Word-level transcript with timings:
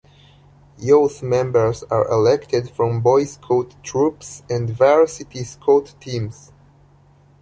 Youth 0.79 1.21
members 1.21 1.83
are 1.83 2.07
elected 2.09 2.71
from 2.71 3.01
Boy 3.01 3.25
Scout 3.25 3.75
troops 3.83 4.41
and 4.49 4.67
Varsity 4.67 5.43
Scout 5.43 5.93
teams. 5.99 6.51